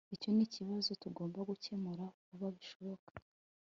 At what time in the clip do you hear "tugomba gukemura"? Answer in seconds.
1.01-2.05